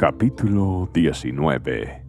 Capítulo 0.00 0.88
19 0.94 2.02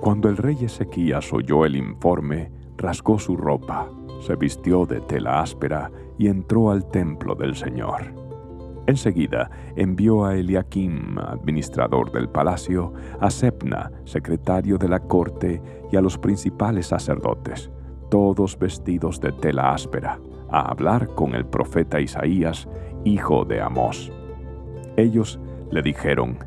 Cuando 0.00 0.28
el 0.28 0.36
rey 0.36 0.56
Ezequías 0.62 1.32
oyó 1.32 1.64
el 1.64 1.74
informe, 1.74 2.52
rasgó 2.76 3.18
su 3.18 3.36
ropa, 3.36 3.90
se 4.20 4.36
vistió 4.36 4.86
de 4.86 5.00
tela 5.00 5.40
áspera 5.40 5.90
y 6.16 6.28
entró 6.28 6.70
al 6.70 6.88
templo 6.88 7.34
del 7.34 7.56
Señor. 7.56 8.14
Enseguida 8.86 9.50
envió 9.74 10.24
a 10.24 10.36
Eliakim, 10.36 11.18
administrador 11.18 12.12
del 12.12 12.28
palacio, 12.28 12.92
a 13.18 13.30
Sepna, 13.30 13.90
secretario 14.04 14.78
de 14.78 14.88
la 14.88 15.00
corte, 15.00 15.60
y 15.90 15.96
a 15.96 16.00
los 16.00 16.18
principales 16.18 16.86
sacerdotes, 16.86 17.68
todos 18.10 18.56
vestidos 18.56 19.20
de 19.20 19.32
tela 19.32 19.72
áspera, 19.72 20.20
a 20.48 20.70
hablar 20.70 21.08
con 21.16 21.34
el 21.34 21.46
profeta 21.46 22.00
Isaías, 22.00 22.68
hijo 23.02 23.44
de 23.44 23.60
Amós. 23.60 24.12
Ellos 24.96 25.40
le 25.72 25.82
dijeron, 25.82 26.38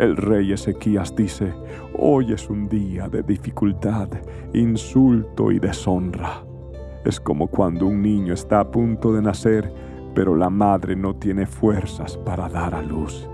el 0.00 0.16
rey 0.16 0.50
Ezequías 0.52 1.14
dice, 1.14 1.52
hoy 1.92 2.32
es 2.32 2.48
un 2.48 2.70
día 2.70 3.06
de 3.10 3.22
dificultad, 3.22 4.08
insulto 4.54 5.52
y 5.52 5.58
deshonra. 5.58 6.42
Es 7.04 7.20
como 7.20 7.48
cuando 7.48 7.86
un 7.86 8.00
niño 8.00 8.32
está 8.32 8.60
a 8.60 8.70
punto 8.70 9.12
de 9.12 9.20
nacer, 9.20 9.70
pero 10.14 10.34
la 10.34 10.48
madre 10.48 10.96
no 10.96 11.14
tiene 11.16 11.44
fuerzas 11.44 12.16
para 12.16 12.48
dar 12.48 12.74
a 12.74 12.80
luz. 12.80 13.28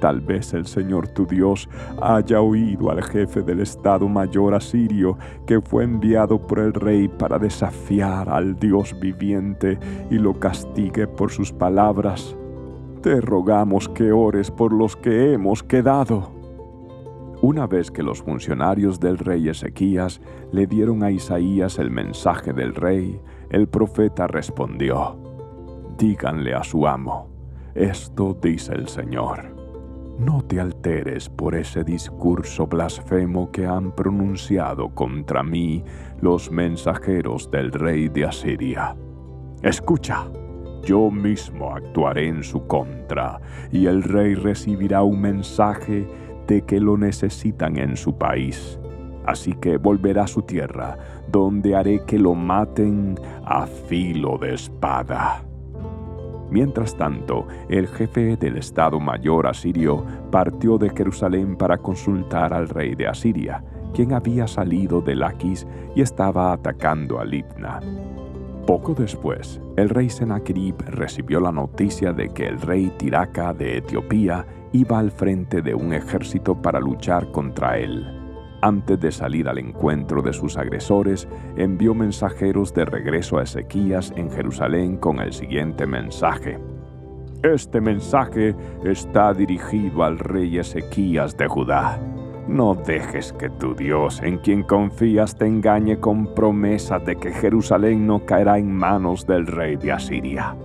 Tal 0.00 0.22
vez 0.22 0.54
el 0.54 0.66
Señor 0.66 1.08
tu 1.08 1.26
Dios 1.26 1.68
haya 2.00 2.40
oído 2.40 2.90
al 2.90 3.02
jefe 3.02 3.42
del 3.42 3.60
Estado 3.60 4.08
Mayor 4.08 4.54
asirio 4.54 5.18
que 5.46 5.60
fue 5.60 5.84
enviado 5.84 6.40
por 6.40 6.60
el 6.60 6.72
rey 6.72 7.08
para 7.08 7.38
desafiar 7.38 8.30
al 8.30 8.56
Dios 8.56 8.98
viviente 8.98 9.78
y 10.10 10.14
lo 10.14 10.32
castigue 10.40 11.06
por 11.06 11.30
sus 11.30 11.52
palabras 11.52 12.34
te 12.98 13.20
rogamos 13.20 13.88
que 13.88 14.12
ores 14.12 14.50
por 14.50 14.72
los 14.72 14.96
que 14.96 15.32
hemos 15.32 15.62
quedado. 15.62 16.30
Una 17.40 17.66
vez 17.66 17.90
que 17.90 18.02
los 18.02 18.22
funcionarios 18.22 18.98
del 18.98 19.18
rey 19.18 19.48
Ezequías 19.48 20.20
le 20.50 20.66
dieron 20.66 21.04
a 21.04 21.10
Isaías 21.10 21.78
el 21.78 21.90
mensaje 21.90 22.52
del 22.52 22.74
rey, 22.74 23.20
el 23.50 23.68
profeta 23.68 24.26
respondió, 24.26 25.16
Díganle 25.96 26.54
a 26.54 26.64
su 26.64 26.86
amo, 26.86 27.28
esto 27.74 28.36
dice 28.40 28.74
el 28.74 28.88
Señor. 28.88 29.54
No 30.18 30.42
te 30.42 30.60
alteres 30.60 31.28
por 31.28 31.54
ese 31.54 31.84
discurso 31.84 32.66
blasfemo 32.66 33.52
que 33.52 33.66
han 33.66 33.92
pronunciado 33.92 34.88
contra 34.92 35.44
mí 35.44 35.84
los 36.20 36.50
mensajeros 36.50 37.48
del 37.52 37.70
rey 37.70 38.08
de 38.08 38.24
Asiria. 38.24 38.96
Escucha 39.62 40.28
yo 40.82 41.10
mismo 41.10 41.74
actuaré 41.74 42.28
en 42.28 42.42
su 42.42 42.66
contra, 42.66 43.40
y 43.70 43.86
el 43.86 44.02
rey 44.02 44.34
recibirá 44.34 45.02
un 45.02 45.20
mensaje 45.20 46.06
de 46.46 46.62
que 46.62 46.80
lo 46.80 46.96
necesitan 46.96 47.76
en 47.76 47.96
su 47.96 48.16
país. 48.16 48.78
Así 49.26 49.52
que 49.52 49.76
volverá 49.76 50.24
a 50.24 50.26
su 50.26 50.42
tierra, 50.42 50.96
donde 51.30 51.76
haré 51.76 52.02
que 52.06 52.18
lo 52.18 52.34
maten 52.34 53.18
a 53.44 53.66
filo 53.66 54.38
de 54.38 54.54
espada. 54.54 55.44
Mientras 56.50 56.96
tanto, 56.96 57.46
el 57.68 57.88
jefe 57.88 58.36
del 58.36 58.56
Estado 58.56 58.98
Mayor 58.98 59.46
asirio 59.46 60.02
partió 60.30 60.78
de 60.78 60.88
Jerusalén 60.88 61.56
para 61.56 61.76
consultar 61.76 62.54
al 62.54 62.70
rey 62.70 62.94
de 62.94 63.06
Asiria, 63.06 63.62
quien 63.92 64.14
había 64.14 64.46
salido 64.46 65.02
de 65.02 65.14
Laquis 65.14 65.66
y 65.94 66.00
estaba 66.00 66.52
atacando 66.52 67.20
a 67.20 67.24
Libna. 67.24 67.80
Poco 68.68 68.92
después, 68.92 69.62
el 69.78 69.88
rey 69.88 70.10
Sennacherib 70.10 70.74
recibió 70.88 71.40
la 71.40 71.50
noticia 71.50 72.12
de 72.12 72.28
que 72.28 72.46
el 72.46 72.60
rey 72.60 72.92
Tiraca 72.98 73.54
de 73.54 73.78
Etiopía 73.78 74.44
iba 74.72 74.98
al 74.98 75.10
frente 75.10 75.62
de 75.62 75.74
un 75.74 75.94
ejército 75.94 76.60
para 76.60 76.78
luchar 76.78 77.32
contra 77.32 77.78
él. 77.78 78.06
Antes 78.60 79.00
de 79.00 79.10
salir 79.10 79.48
al 79.48 79.56
encuentro 79.56 80.20
de 80.20 80.34
sus 80.34 80.58
agresores, 80.58 81.26
envió 81.56 81.94
mensajeros 81.94 82.74
de 82.74 82.84
regreso 82.84 83.38
a 83.38 83.44
Ezequías 83.44 84.12
en 84.16 84.30
Jerusalén 84.30 84.98
con 84.98 85.18
el 85.20 85.32
siguiente 85.32 85.86
mensaje. 85.86 86.58
Este 87.42 87.80
mensaje 87.80 88.54
está 88.84 89.32
dirigido 89.32 90.04
al 90.04 90.18
rey 90.18 90.58
Ezequías 90.58 91.34
de 91.38 91.48
Judá. 91.48 91.98
No 92.48 92.74
dejes 92.74 93.34
que 93.34 93.50
tu 93.50 93.74
Dios, 93.74 94.22
en 94.22 94.38
quien 94.38 94.62
confías, 94.62 95.36
te 95.36 95.46
engañe 95.46 96.00
con 96.00 96.34
promesa 96.34 96.98
de 96.98 97.16
que 97.16 97.30
Jerusalén 97.30 98.06
no 98.06 98.24
caerá 98.24 98.56
en 98.56 98.74
manos 98.74 99.26
del 99.26 99.46
rey 99.46 99.76
de 99.76 99.92
Asiria. 99.92 100.56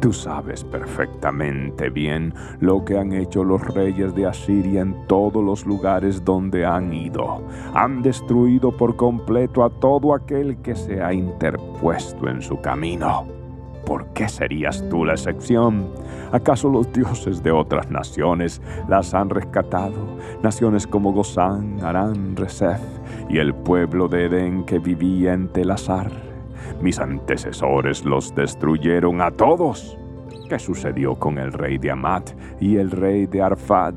Tú 0.00 0.12
sabes 0.12 0.64
perfectamente 0.64 1.88
bien 1.88 2.34
lo 2.60 2.84
que 2.84 2.98
han 2.98 3.14
hecho 3.14 3.42
los 3.42 3.62
reyes 3.74 4.14
de 4.14 4.26
Asiria 4.26 4.82
en 4.82 5.06
todos 5.06 5.42
los 5.42 5.64
lugares 5.64 6.22
donde 6.26 6.66
han 6.66 6.92
ido. 6.92 7.42
Han 7.72 8.02
destruido 8.02 8.70
por 8.70 8.96
completo 8.96 9.64
a 9.64 9.70
todo 9.70 10.14
aquel 10.14 10.58
que 10.58 10.76
se 10.76 11.02
ha 11.02 11.14
interpuesto 11.14 12.28
en 12.28 12.42
su 12.42 12.60
camino. 12.60 13.39
¿Por 13.84 14.06
qué 14.12 14.28
serías 14.28 14.86
tú 14.88 15.04
la 15.04 15.12
excepción? 15.12 15.88
¿Acaso 16.32 16.68
los 16.68 16.92
dioses 16.92 17.42
de 17.42 17.50
otras 17.50 17.90
naciones 17.90 18.60
las 18.88 19.14
han 19.14 19.30
rescatado? 19.30 20.18
Naciones 20.42 20.86
como 20.86 21.12
Gozán, 21.12 21.82
Arán, 21.82 22.36
Resef 22.36 22.80
y 23.28 23.38
el 23.38 23.54
pueblo 23.54 24.08
de 24.08 24.26
Edén 24.26 24.64
que 24.64 24.78
vivía 24.78 25.32
en 25.32 25.48
Telazar. 25.48 26.10
Mis 26.80 26.98
antecesores 26.98 28.04
los 28.04 28.34
destruyeron 28.34 29.20
a 29.20 29.30
todos. 29.30 29.98
¿Qué 30.48 30.58
sucedió 30.58 31.14
con 31.14 31.38
el 31.38 31.52
rey 31.52 31.78
de 31.78 31.90
Amat 31.90 32.30
y 32.60 32.76
el 32.76 32.90
rey 32.90 33.26
de 33.26 33.42
Arfad? 33.42 33.94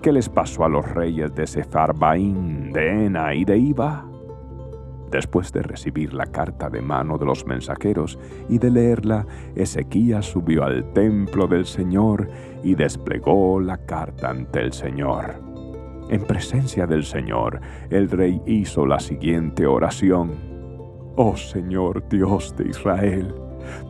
¿Qué 0.00 0.12
les 0.12 0.28
pasó 0.28 0.64
a 0.64 0.68
los 0.68 0.88
reyes 0.94 1.32
de 1.34 1.46
Sefarbaín, 1.46 2.72
de 2.72 3.06
Ena 3.06 3.34
y 3.34 3.44
de 3.44 3.56
Iba? 3.56 4.11
Después 5.12 5.52
de 5.52 5.62
recibir 5.62 6.14
la 6.14 6.24
carta 6.24 6.70
de 6.70 6.80
mano 6.80 7.18
de 7.18 7.26
los 7.26 7.44
mensajeros 7.46 8.18
y 8.48 8.56
de 8.56 8.70
leerla, 8.70 9.26
Ezequías 9.54 10.24
subió 10.24 10.64
al 10.64 10.90
templo 10.94 11.46
del 11.46 11.66
Señor 11.66 12.30
y 12.64 12.74
desplegó 12.74 13.60
la 13.60 13.76
carta 13.76 14.30
ante 14.30 14.60
el 14.60 14.72
Señor. 14.72 15.34
En 16.08 16.22
presencia 16.24 16.86
del 16.86 17.04
Señor, 17.04 17.60
el 17.90 18.08
rey 18.08 18.40
hizo 18.46 18.86
la 18.86 18.98
siguiente 18.98 19.66
oración. 19.66 20.32
Oh 21.16 21.36
Señor 21.36 22.08
Dios 22.08 22.56
de 22.56 22.70
Israel, 22.70 23.34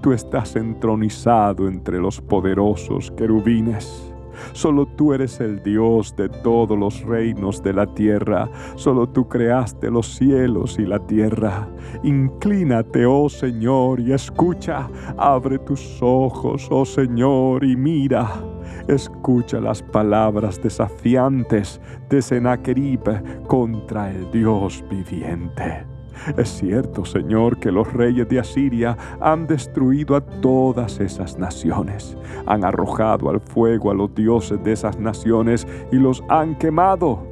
tú 0.02 0.12
estás 0.12 0.56
entronizado 0.56 1.68
entre 1.68 2.00
los 2.00 2.20
poderosos 2.20 3.12
querubines 3.12 4.11
Solo 4.52 4.86
tú 4.86 5.12
eres 5.12 5.40
el 5.40 5.62
Dios 5.62 6.14
de 6.16 6.28
todos 6.28 6.78
los 6.78 7.02
reinos 7.02 7.62
de 7.62 7.72
la 7.72 7.86
tierra. 7.86 8.48
Solo 8.76 9.08
tú 9.08 9.28
creaste 9.28 9.90
los 9.90 10.14
cielos 10.14 10.78
y 10.78 10.86
la 10.86 10.98
tierra. 10.98 11.68
Inclínate, 12.02 13.06
oh 13.06 13.28
Señor, 13.28 14.00
y 14.00 14.12
escucha. 14.12 14.88
Abre 15.16 15.58
tus 15.58 15.98
ojos, 16.00 16.68
oh 16.70 16.84
Señor, 16.84 17.64
y 17.64 17.76
mira. 17.76 18.28
Escucha 18.88 19.60
las 19.60 19.82
palabras 19.82 20.60
desafiantes 20.60 21.80
de 22.08 22.20
Sennacherib 22.20 23.46
contra 23.46 24.10
el 24.10 24.30
Dios 24.30 24.84
viviente. 24.90 25.91
Es 26.36 26.48
cierto, 26.50 27.04
Señor, 27.04 27.58
que 27.58 27.72
los 27.72 27.92
reyes 27.92 28.28
de 28.28 28.40
Asiria 28.40 28.96
han 29.20 29.46
destruido 29.46 30.16
a 30.16 30.20
todas 30.20 31.00
esas 31.00 31.38
naciones, 31.38 32.16
han 32.46 32.64
arrojado 32.64 33.30
al 33.30 33.40
fuego 33.40 33.90
a 33.90 33.94
los 33.94 34.14
dioses 34.14 34.62
de 34.62 34.72
esas 34.72 34.98
naciones 34.98 35.66
y 35.90 35.96
los 35.96 36.22
han 36.28 36.56
quemado. 36.56 37.30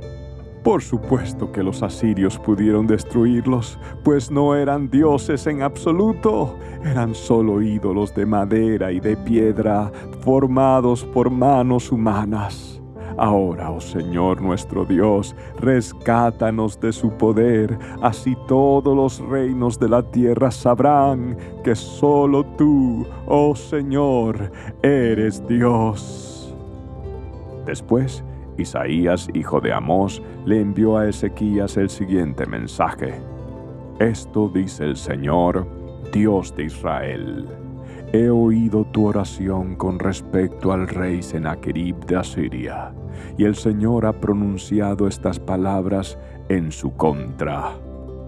Por 0.62 0.83
supuesto 0.83 1.50
que 1.53 1.62
los 1.62 1.83
asirios 1.83 2.39
pudieron 2.39 2.87
destruirlos, 2.87 3.79
pues 4.05 4.31
no 4.31 4.55
eran 4.55 4.91
dioses 4.91 5.47
en 5.47 5.62
absoluto, 5.62 6.59
eran 6.84 7.15
solo 7.15 7.62
ídolos 7.62 8.15
de 8.15 8.27
madera 8.27 8.93
y 8.93 9.00
de 9.00 9.17
piedra 9.17 9.91
formados 10.21 11.05
por 11.05 11.31
manos 11.31 11.91
humanas. 11.91 12.80
Ahora, 13.20 13.70
oh 13.70 13.82
Señor 13.82 14.40
nuestro 14.40 14.87
Dios, 14.87 15.37
rescátanos 15.58 16.81
de 16.81 16.90
su 16.90 17.11
poder, 17.11 17.78
así 18.00 18.34
todos 18.49 18.96
los 18.96 19.20
reinos 19.28 19.78
de 19.78 19.90
la 19.90 20.02
tierra 20.02 20.50
sabrán 20.50 21.37
que 21.62 21.75
solo 21.75 22.46
tú, 22.56 23.06
oh 23.26 23.55
Señor, 23.55 24.50
eres 24.82 25.46
Dios. 25.46 26.56
Después, 27.67 28.25
Isaías, 28.56 29.28
hijo 29.34 29.61
de 29.61 29.75
Amós, 29.75 30.23
le 30.46 30.58
envió 30.58 30.96
a 30.96 31.06
Ezequías 31.06 31.76
el 31.76 31.90
siguiente 31.90 32.46
mensaje. 32.46 33.20
Esto 33.99 34.49
dice 34.49 34.84
el 34.84 34.96
Señor, 34.96 35.66
Dios 36.11 36.56
de 36.56 36.64
Israel. 36.64 37.60
He 38.12 38.29
oído 38.29 38.85
tu 38.87 39.07
oración 39.07 39.77
con 39.77 40.01
respecto 40.01 40.73
al 40.73 40.89
rey 40.89 41.23
Sennacherib 41.23 41.95
de 42.07 42.17
Asiria 42.17 42.93
y 43.39 43.45
el 43.45 43.55
Señor 43.55 44.05
ha 44.05 44.12
pronunciado 44.12 45.07
estas 45.07 45.39
palabras 45.39 46.19
en 46.49 46.73
su 46.73 46.93
contra. 46.97 47.71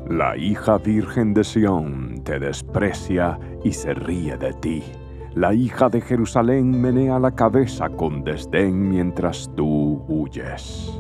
La 0.08 0.37
hija 0.37 0.79
virgen 0.79 1.34
de 1.34 1.43
Sión 1.43 2.23
te 2.23 2.38
desprecia 2.38 3.40
y 3.64 3.73
se 3.73 3.94
ríe 3.94 4.37
de 4.37 4.52
ti. 4.55 4.84
la 5.34 5.55
hija 5.55 5.88
de 5.88 6.00
Jerusalén 6.00 6.81
menea 6.81 7.19
la 7.19 7.31
cabeza 7.31 7.88
con 7.88 8.23
desdén 8.23 8.88
mientras 8.88 9.50
tú 9.56 10.05
huyes. 10.06 10.93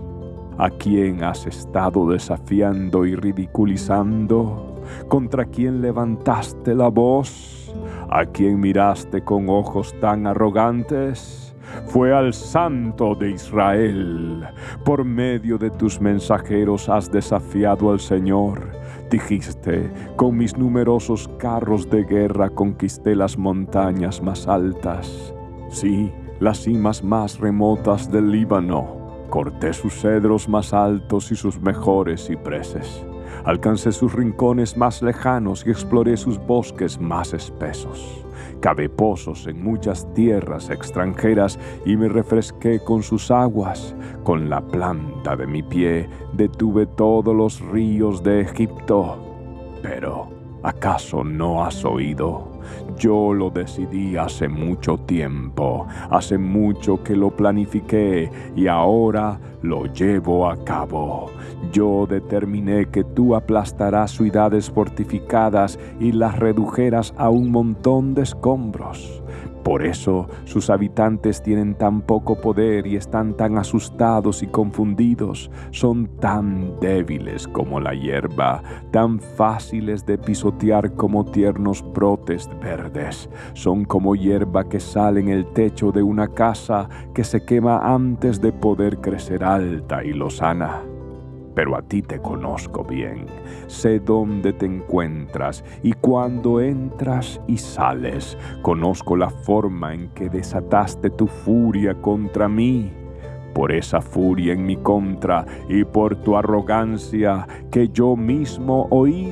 ¿A 0.58 0.70
quién 0.70 1.22
has 1.22 1.46
estado 1.46 2.08
desafiando 2.08 3.04
y 3.04 3.14
ridiculizando? 3.14 4.76
¿Contra 5.08 5.44
quién 5.44 5.82
levantaste 5.82 6.74
la 6.74 6.88
voz? 6.88 7.74
¿A 8.14 8.26
quién 8.26 8.60
miraste 8.60 9.24
con 9.24 9.48
ojos 9.48 9.98
tan 9.98 10.26
arrogantes? 10.26 11.56
Fue 11.86 12.12
al 12.12 12.34
Santo 12.34 13.14
de 13.14 13.30
Israel. 13.30 14.46
Por 14.84 15.02
medio 15.02 15.56
de 15.56 15.70
tus 15.70 15.98
mensajeros 15.98 16.90
has 16.90 17.10
desafiado 17.10 17.90
al 17.90 18.00
Señor. 18.00 18.70
Dijiste, 19.10 19.90
con 20.16 20.36
mis 20.36 20.58
numerosos 20.58 21.26
carros 21.38 21.88
de 21.88 22.04
guerra 22.04 22.50
conquisté 22.50 23.16
las 23.16 23.38
montañas 23.38 24.22
más 24.22 24.46
altas. 24.46 25.32
Sí, 25.70 26.12
las 26.38 26.58
cimas 26.58 27.02
más 27.02 27.38
remotas 27.38 28.12
del 28.12 28.30
Líbano 28.30 29.02
Corté 29.30 29.72
sus 29.72 29.94
cedros 29.94 30.46
más 30.46 30.74
altos 30.74 31.32
y 31.32 31.36
sus 31.36 31.58
mejores 31.58 32.26
cipreses. 32.26 33.06
Alcancé 33.44 33.90
sus 33.90 34.12
rincones 34.12 34.76
más 34.76 35.02
lejanos 35.02 35.64
y 35.66 35.70
exploré 35.70 36.16
sus 36.16 36.38
bosques 36.38 37.00
más 37.00 37.32
espesos. 37.32 38.24
Cavé 38.60 38.88
pozos 38.88 39.48
en 39.48 39.62
muchas 39.62 40.06
tierras 40.14 40.70
extranjeras 40.70 41.58
y 41.84 41.96
me 41.96 42.08
refresqué 42.08 42.78
con 42.84 43.02
sus 43.02 43.32
aguas. 43.32 43.96
Con 44.22 44.48
la 44.48 44.60
planta 44.60 45.34
de 45.34 45.48
mi 45.48 45.64
pie 45.64 46.08
detuve 46.32 46.86
todos 46.86 47.34
los 47.34 47.60
ríos 47.60 48.22
de 48.22 48.42
Egipto. 48.42 49.18
Pero, 49.82 50.41
¿acaso 50.62 51.24
no 51.24 51.64
has 51.64 51.84
oído? 51.84 52.52
Yo 52.96 53.32
lo 53.32 53.50
decidí 53.50 54.16
hace 54.16 54.48
mucho 54.48 54.98
tiempo, 54.98 55.86
hace 56.10 56.38
mucho 56.38 57.02
que 57.02 57.16
lo 57.16 57.30
planifiqué 57.30 58.30
y 58.54 58.66
ahora 58.66 59.40
lo 59.62 59.86
llevo 59.86 60.48
a 60.48 60.62
cabo. 60.64 61.30
Yo 61.72 62.06
determiné 62.08 62.86
que 62.86 63.04
tú 63.04 63.34
aplastarás 63.34 64.12
ciudades 64.12 64.70
fortificadas 64.70 65.78
y 66.00 66.12
las 66.12 66.38
redujeras 66.38 67.14
a 67.16 67.30
un 67.30 67.50
montón 67.50 68.14
de 68.14 68.22
escombros. 68.22 69.21
Por 69.62 69.84
eso 69.84 70.28
sus 70.44 70.70
habitantes 70.70 71.42
tienen 71.42 71.74
tan 71.74 72.02
poco 72.02 72.40
poder 72.40 72.86
y 72.86 72.96
están 72.96 73.36
tan 73.36 73.58
asustados 73.58 74.42
y 74.42 74.46
confundidos. 74.46 75.50
Son 75.70 76.06
tan 76.18 76.78
débiles 76.80 77.46
como 77.48 77.80
la 77.80 77.94
hierba, 77.94 78.62
tan 78.90 79.20
fáciles 79.20 80.04
de 80.04 80.18
pisotear 80.18 80.94
como 80.94 81.24
tiernos 81.24 81.84
brotes 81.92 82.50
verdes. 82.60 83.28
Son 83.54 83.84
como 83.84 84.16
hierba 84.16 84.68
que 84.68 84.80
sale 84.80 85.20
en 85.20 85.28
el 85.28 85.46
techo 85.52 85.92
de 85.92 86.02
una 86.02 86.28
casa 86.28 86.88
que 87.14 87.24
se 87.24 87.44
quema 87.44 87.94
antes 87.94 88.40
de 88.40 88.52
poder 88.52 88.98
crecer 88.98 89.44
alta 89.44 90.04
y 90.04 90.12
lozana 90.12 90.91
pero 91.54 91.76
a 91.76 91.82
ti 91.82 92.02
te 92.02 92.20
conozco 92.20 92.84
bien. 92.84 93.26
Sé 93.66 94.00
dónde 94.00 94.52
te 94.52 94.66
encuentras 94.66 95.64
y 95.82 95.92
cuándo 95.92 96.60
entras 96.60 97.40
y 97.46 97.58
sales. 97.58 98.36
Conozco 98.62 99.16
la 99.16 99.30
forma 99.30 99.94
en 99.94 100.08
que 100.08 100.28
desataste 100.28 101.10
tu 101.10 101.26
furia 101.26 101.94
contra 101.94 102.48
mí. 102.48 102.92
Por 103.54 103.72
esa 103.72 104.00
furia 104.00 104.54
en 104.54 104.64
mi 104.64 104.76
contra 104.76 105.44
y 105.68 105.84
por 105.84 106.16
tu 106.16 106.36
arrogancia 106.36 107.46
que 107.70 107.88
yo 107.88 108.16
mismo 108.16 108.86
oí, 108.90 109.28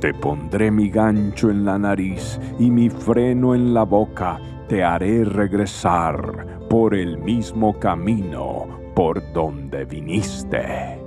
te 0.00 0.14
pondré 0.14 0.70
mi 0.70 0.88
gancho 0.88 1.50
en 1.50 1.64
la 1.64 1.78
nariz 1.78 2.40
y 2.58 2.70
mi 2.70 2.88
freno 2.88 3.54
en 3.54 3.74
la 3.74 3.84
boca. 3.84 4.38
Te 4.68 4.82
haré 4.82 5.24
regresar 5.24 6.66
por 6.70 6.94
el 6.94 7.18
mismo 7.18 7.78
camino 7.78 8.66
por 8.94 9.20
donde 9.32 9.84
viniste. 9.84 11.03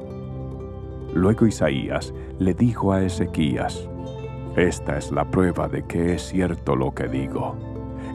Luego 1.14 1.48
Isaías 1.48 2.14
le 2.40 2.54
dijo 2.54 2.92
a 2.94 3.04
Ezequías, 3.04 3.90
Esta 4.56 4.98
es 4.98 5.12
la 5.12 5.30
prueba 5.30 5.68
de 5.68 5.84
que 5.84 6.14
es 6.14 6.24
cierto 6.24 6.76
lo 6.76 6.94
que 6.94 7.08
digo. 7.08 7.56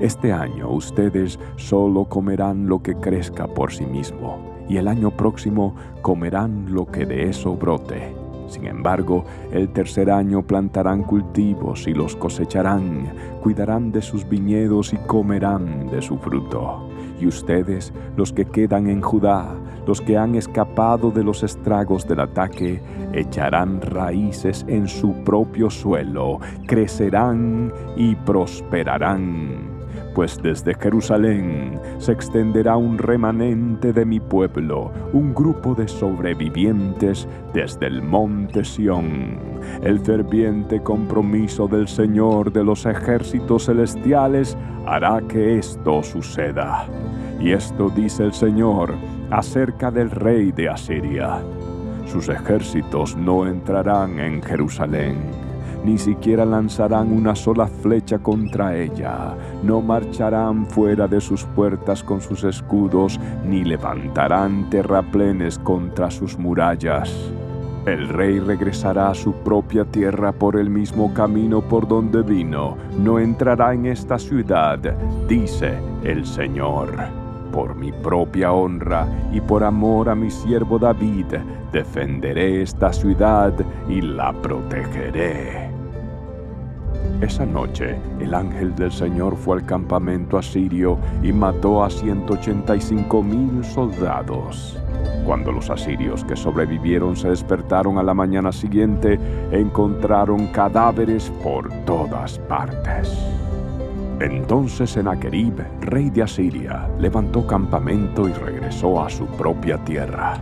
Este 0.01 0.33
año 0.33 0.71
ustedes 0.71 1.39
solo 1.57 2.07
comerán 2.07 2.69
lo 2.69 2.83
que 2.83 2.95
crezca 2.95 3.47
por 3.47 3.73
sí 3.73 3.87
mismo, 3.87 4.65
y 4.69 4.77
el 4.77 4.89
año 4.89 5.11
próximo 5.11 5.75
comerán 6.03 6.73
lo 6.73 6.87
que 6.87 7.07
de 7.07 7.29
eso 7.29 7.55
brote. 7.55 8.15
Sin 8.49 8.67
embargo, 8.67 9.25
el 9.51 9.71
tercer 9.71 10.11
año 10.11 10.43
plantarán 10.43 11.05
cultivos 11.05 11.87
y 11.87 11.95
los 11.95 12.17
cosecharán, 12.17 13.13
cuidarán 13.41 13.93
de 13.93 14.03
sus 14.03 14.29
viñedos 14.29 14.93
y 14.93 14.97
comerán 14.99 15.89
de 15.91 16.03
su 16.03 16.19
fruto. 16.19 16.92
Y 17.23 17.29
ustedes, 17.29 17.93
los 18.17 18.33
que 18.33 18.45
quedan 18.45 18.89
en 18.89 19.01
Judá, 19.01 19.55
los 19.87 20.01
que 20.01 20.19
han 20.19 20.35
escapado 20.35 21.13
de 21.13 21.23
los 21.23 21.45
estragos 21.45 22.05
del 22.09 22.19
ataque 22.19 22.83
echarán 23.13 23.81
raíces 23.81 24.65
en 24.67 24.89
su 24.89 25.13
propio 25.23 25.71
suelo, 25.71 26.41
crecerán 26.67 27.73
y 27.97 28.17
prosperarán 28.17 29.72
pues 30.15 30.41
desde 30.43 30.75
Jerusalén 30.75 31.81
se 31.99 32.13
extenderá 32.13 32.77
un 32.77 32.99
remanente 32.99 33.93
de 33.93 34.05
mi 34.05 34.21
pueblo, 34.21 34.91
un 35.13 35.35
grupo 35.35 35.75
de 35.75 35.89
sobrevivientes 35.89 37.27
desde 37.55 37.87
el 37.87 38.03
monte 38.03 38.65
Sión. 38.65 39.39
El 39.83 40.01
ferviente 40.01 40.83
compromiso 40.83 41.69
del 41.69 41.89
Señor 41.89 42.53
de 42.53 42.65
los 42.65 42.87
ejércitos 42.87 43.67
celestiales 43.67 44.57
hará 44.87 45.21
que 45.29 45.59
esto 45.59 46.03
suceda. 46.03 46.87
Y 47.41 47.53
esto 47.53 47.91
dice 47.91 48.25
el 48.25 48.33
Señor, 48.33 48.95
acerca 49.31 49.91
del 49.91 50.11
rey 50.11 50.53
de 50.53 50.69
Asiria. 50.69 51.41
Sus 52.07 52.29
ejércitos 52.29 53.17
no 53.17 53.47
entrarán 53.47 54.19
en 54.19 54.43
Jerusalén, 54.43 55.17
ni 55.85 55.99
siquiera 55.99 56.45
lanzarán 56.45 57.13
una 57.13 57.35
sola 57.35 57.67
flecha 57.67 58.19
contra 58.19 58.77
ella, 58.77 59.35
no 59.63 59.81
marcharán 59.81 60.67
fuera 60.67 61.09
de 61.09 61.21
sus 61.21 61.45
puertas 61.45 62.03
con 62.03 62.21
sus 62.21 62.45
escudos, 62.45 63.19
ni 63.47 63.65
levantarán 63.65 64.71
terraplenes 64.71 65.59
contra 65.59 66.11
sus 66.11 66.39
murallas. 66.39 67.13
El 67.87 68.09
rey 68.09 68.39
regresará 68.39 69.11
a 69.11 69.15
su 69.15 69.33
propia 69.33 69.85
tierra 69.85 70.31
por 70.33 70.57
el 70.57 70.71
mismo 70.71 71.13
camino 71.13 71.61
por 71.63 71.89
donde 71.89 72.23
vino, 72.23 72.77
no 72.99 73.19
entrará 73.19 73.75
en 73.75 73.87
esta 73.87 74.19
ciudad, 74.19 74.79
dice 75.29 75.79
el 76.05 76.25
Señor 76.25 77.22
por 77.53 77.77
mi 77.77 77.93
propia 77.93 78.53
honra 78.53 79.07
y 79.31 79.41
por 79.41 79.63
amor 79.63 80.09
a 80.09 80.15
mi 80.15 80.31
siervo 80.31 80.79
David, 80.79 81.27
defenderé 81.71 82.63
esta 82.63 82.93
ciudad 82.93 83.53
y 83.89 84.01
la 84.01 84.33
protegeré. 84.33 85.71
Esa 87.21 87.47
noche 87.47 88.01
el 88.19 88.35
ángel 88.35 88.75
del 88.75 88.91
Señor 88.91 89.37
fue 89.37 89.59
al 89.59 89.67
campamento 89.67 90.39
asirio 90.39 90.99
y 91.23 91.33
mató 91.33 91.85
a 91.85 91.91
185 91.91 93.23
mil 93.23 93.65
soldados. 93.65 94.77
Cuando 95.25 95.53
los 95.53 95.71
asirios 95.71 96.25
que 96.25 96.35
sobrevivieron 96.35 97.17
se 97.17 97.29
despertaron 97.29 97.99
a 97.99 98.03
la 98.03 98.13
mañana 98.13 98.51
siguiente, 98.51 99.21
encontraron 99.53 100.49
cadáveres 100.49 101.31
por 101.45 101.71
todas 101.85 102.41
partes. 102.41 103.17
Entonces 104.21 104.91
Sennacherib, 104.91 105.55
rey 105.81 106.11
de 106.11 106.23
Asiria, 106.23 106.89
levantó 106.99 107.47
campamento 107.47 108.29
y 108.29 108.33
regresó 108.33 109.03
a 109.03 109.11
su 109.11 109.27
propia 109.27 109.79
tierra. 109.85 110.35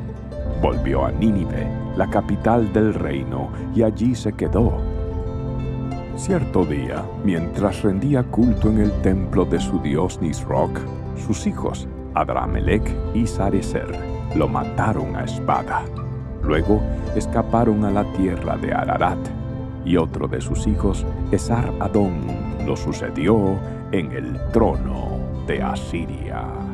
Volvió 0.61 1.07
a 1.07 1.12
Nínive, 1.12 1.67
la 1.97 2.09
capital 2.11 2.73
del 2.73 2.93
reino, 2.93 3.49
y 3.75 3.83
allí 3.83 4.15
se 4.15 4.33
quedó. 4.33 4.79
Cierto 6.17 6.67
día, 6.67 7.03
mientras 7.25 7.83
rendía 7.83 8.23
culto 8.25 8.69
en 8.69 8.79
el 8.81 8.93
templo 9.00 9.47
de 9.47 9.59
su 9.59 9.79
dios 9.81 10.21
Nisroch, 10.21 10.79
sus 11.17 11.47
hijos, 11.47 11.89
Adramelech 12.15 12.95
y 13.15 13.27
Sarecer, 13.27 13.89
lo 14.35 14.47
mataron 14.47 15.17
a 15.17 15.25
espada. 15.25 15.83
Luego 16.43 16.83
escaparon 17.17 17.85
a 17.85 17.91
la 17.91 18.05
tierra 18.12 18.57
de 18.59 18.73
Ararat, 18.73 19.19
y 19.84 19.96
otro 19.96 20.28
de 20.28 20.40
sus 20.40 20.66
hijos, 20.66 21.06
Esar 21.30 21.72
Adón, 21.80 22.20
lo 22.66 22.76
sucedió 22.76 23.58
en 23.92 24.12
el 24.12 24.38
trono 24.52 25.18
de 25.46 25.62
Asiria. 25.62 26.70